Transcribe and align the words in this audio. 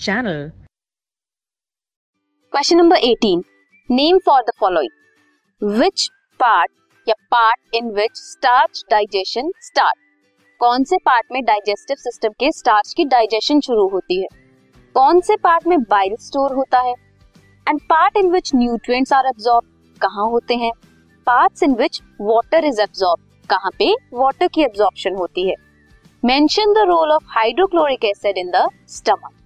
channel. 0.00 0.50
Question 2.52 2.76
number 2.76 2.96
18 2.96 3.42
name 3.88 4.18
for 4.18 4.42
the 4.42 4.52
following 4.60 5.72
which 5.78 6.08
part 6.40 6.70
या 7.06 7.14
part 7.30 7.74
in 7.74 7.90
which 7.90 8.10
starch 8.14 8.82
digestion 8.90 9.50
start 9.60 9.98
कौन 10.60 10.84
से 10.84 10.96
part 10.96 11.26
में 11.32 11.42
digestive 11.44 11.96
system 11.96 12.28
के 12.40 12.50
starch 12.52 12.92
की 12.96 13.04
digestion 13.04 13.60
शुरू 13.60 13.88
होती 13.88 14.20
है? 14.20 14.28
कौन 14.94 15.20
से 15.20 15.36
पार्ट 15.36 15.66
में 15.66 15.78
बाइल 15.80 16.16
स्टोर 16.20 16.54
होता 16.54 16.80
है? 16.80 16.94
And 17.66 17.80
part 17.80 18.16
in 18.16 18.30
which 18.30 18.50
nutrients 18.54 19.12
are 19.12 19.26
absorb 19.26 19.64
कहाँ 20.00 20.26
होते 20.30 20.54
हैं? 20.54 20.72
Parts 21.26 21.62
in 21.62 21.74
which 21.74 22.00
water 22.20 22.64
is 22.64 22.80
absorb 22.80 23.20
कहाँ 23.50 23.70
पे 23.78 23.92
वाटर 24.12 24.48
की 24.48 24.62
एब्जॉर्प्शन 24.62 25.14
होती 25.14 25.48
है? 25.48 25.56
Mention 26.24 26.72
the 26.72 26.86
role 26.88 27.12
of 27.12 27.24
hydrochloric 27.28 28.04
acid 28.04 28.38
in 28.38 28.50
the 28.50 28.68
stomach 28.88 29.39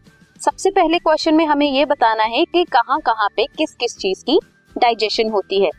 सबसे 0.44 0.70
पहले 0.70 0.98
क्वेश्चन 0.98 1.34
में 1.34 1.44
हमें 1.46 1.66
ये 1.66 1.84
बताना 1.84 2.24
है 2.24 2.44
कि 2.44 2.62
कहाँ 2.64 2.98
कहाँ 3.00 3.28
पे 3.36 3.44
किस 3.58 3.74
किस 3.74 3.96
चीज़ 3.98 4.24
की 4.24 4.38
डाइजेशन 4.76 5.28
होती 5.30 5.60
है। 5.62 5.70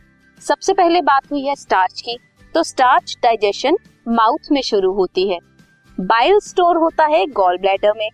सबसे 0.42 0.72
पहले 0.72 1.00
बात 1.00 1.30
हुई 1.32 1.42
है 1.42 1.54
स्टार्च 1.56 2.00
की 2.00 2.16
तो 2.54 2.62
स्टार्च 2.62 3.14
डाइजेशन 3.22 3.76
माउथ 4.08 4.50
में 4.52 4.60
शुरू 4.62 4.92
होती 4.92 5.28
है। 5.28 5.38
बाइल 5.98 6.38
स्टोर 6.40 6.76
होता 6.76 7.04
है 7.04 7.24
गॉल 7.26 7.58
ब्लैडर 7.58 7.92
में। 7.96 8.08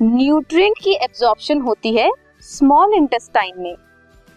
न्यूट्रिएंट 0.00 0.78
की 0.84 0.94
एब्जॉर्प्शन 0.94 1.60
होती 1.60 1.94
है 1.96 2.08
स्मॉल 2.42 2.94
इंटेस्टाइन 2.94 3.60
में। 3.62 3.74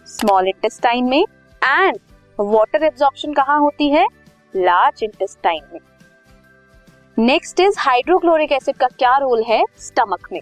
स्मॉल 0.06 0.48
इंटेस्टाइन 0.48 1.04
में 1.04 1.22
एंड 1.62 1.96
वाटर 2.38 2.84
एब्जॉर्प्शन 2.84 3.32
कहाँ 3.32 3.58
होती 3.60 3.88
है? 3.90 4.06
लार्ज 4.54 5.02
इंटेस्टाइन 5.02 5.62
में। 5.72 5.80
नेक्स्ट 7.18 7.60
इज़ 7.60 7.78
हाइड्रोक्लोरिक 7.78 8.52
एसिड 8.52 8.76
का 8.76 8.88
क्या 8.88 9.16
रोल 9.16 9.42
है? 9.42 9.62
स्टमक 9.78 10.28
में। 10.32 10.40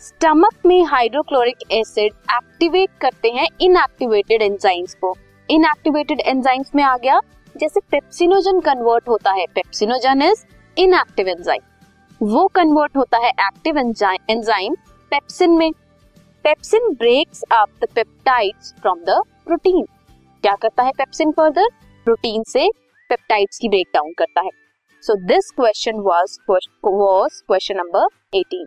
स्टमक 0.00 0.66
में 0.66 0.82
हाइड्रोक्लोरिक 0.84 1.62
एसिड 1.72 2.12
एक्टिवेट 2.32 2.90
करते 3.00 3.30
हैं 3.30 3.46
इनएक्टिवेटेड 3.60 4.42
एंजाइम्स 4.42 4.94
को। 4.94 5.14
इनएक्टिवेटेड 5.48 6.20
एंजाइम्स 6.20 6.70
में 6.74 6.82
आ 6.82 6.96
गया, 6.96 7.20
जैसे 7.54 7.80
पेप्सिनोजन 7.90 8.60
कन्वर्ट 8.60 9.08
होता 9.08 9.30
है। 9.30 9.46
पेप्सिनोजन 9.54 10.22
इज़ 10.22 10.44
इनएक्टिव 10.76 11.28
एंजाइम 11.28 12.26
वो 12.28 12.46
कन्वर्ट 12.46 12.96
होता 12.96 13.18
है 13.18 13.30
एक्टिव 13.30 13.78
एंजाइम 13.78 14.74
पेप्सिन 15.12 15.58
में। 15.58 15.70
Pepsin 16.44 16.88
breaks 16.94 17.42
up 17.52 17.68
the 17.82 17.88
peptides 17.94 18.74
from 18.80 19.00
the 19.00 19.20
protein 19.46 19.84
क्या 20.44 20.54
करता 20.62 20.82
है 20.82 20.92
पेप्सिन 20.98 21.32
फर्दर 21.32 21.68
प्रोटीन 22.06 22.42
से 22.48 22.68
पेप्टाइड्स 23.10 23.58
की 23.58 23.68
ब्रेक 23.68 23.90
डाउन 23.94 24.12
करता 24.18 24.40
है। 24.40 24.50
So 25.02 25.14
this 25.26 25.50
question 25.50 26.00
was 26.00 26.38
question 26.46 27.76
number 27.76 28.06
18 28.34 28.66